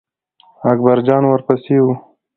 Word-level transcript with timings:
اکبر 0.71 0.97
جان 1.07 1.23
ور 1.27 1.41
پسې 1.47 1.77
و. 1.83 1.85